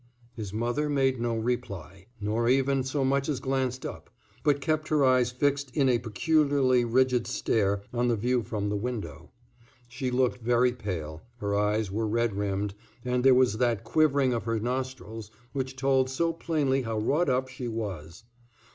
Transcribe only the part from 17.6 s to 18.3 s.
was.